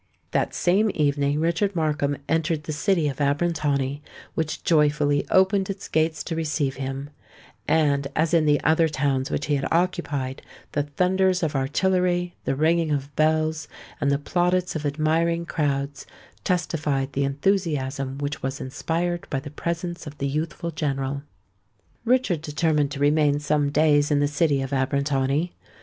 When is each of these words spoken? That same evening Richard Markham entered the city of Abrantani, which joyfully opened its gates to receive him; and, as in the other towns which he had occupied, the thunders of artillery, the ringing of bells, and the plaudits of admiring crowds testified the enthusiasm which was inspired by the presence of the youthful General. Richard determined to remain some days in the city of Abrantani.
That 0.31 0.55
same 0.55 0.89
evening 0.95 1.39
Richard 1.39 1.75
Markham 1.75 2.17
entered 2.27 2.63
the 2.63 2.71
city 2.73 3.07
of 3.07 3.17
Abrantani, 3.21 4.01
which 4.33 4.63
joyfully 4.63 5.27
opened 5.29 5.69
its 5.69 5.87
gates 5.87 6.23
to 6.23 6.35
receive 6.35 6.77
him; 6.77 7.11
and, 7.67 8.07
as 8.15 8.33
in 8.33 8.47
the 8.47 8.59
other 8.63 8.87
towns 8.87 9.29
which 9.29 9.45
he 9.45 9.55
had 9.57 9.67
occupied, 9.71 10.41
the 10.71 10.81
thunders 10.81 11.43
of 11.43 11.55
artillery, 11.55 12.33
the 12.45 12.55
ringing 12.55 12.89
of 12.89 13.15
bells, 13.15 13.67
and 14.01 14.09
the 14.09 14.17
plaudits 14.17 14.75
of 14.75 14.87
admiring 14.87 15.45
crowds 15.45 16.07
testified 16.43 17.13
the 17.13 17.23
enthusiasm 17.23 18.17
which 18.17 18.41
was 18.41 18.59
inspired 18.59 19.29
by 19.29 19.39
the 19.39 19.51
presence 19.51 20.07
of 20.07 20.17
the 20.17 20.27
youthful 20.27 20.71
General. 20.71 21.21
Richard 22.05 22.41
determined 22.41 22.89
to 22.89 22.99
remain 22.99 23.39
some 23.39 23.69
days 23.69 24.09
in 24.09 24.19
the 24.19 24.27
city 24.27 24.63
of 24.63 24.71
Abrantani. 24.73 25.51